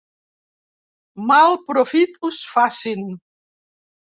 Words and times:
Mal 1.31 1.53
profit 1.67 2.17
us 2.31 2.41
facin. 2.55 3.05